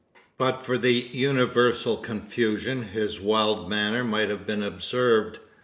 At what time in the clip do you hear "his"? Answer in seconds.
2.81-3.19